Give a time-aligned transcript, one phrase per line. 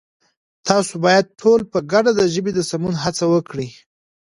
[0.67, 3.69] تاسو بايد ټول په گډه د ژبې د سمون هڅه وکړئ!